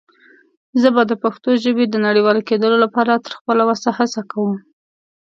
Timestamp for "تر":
3.25-3.33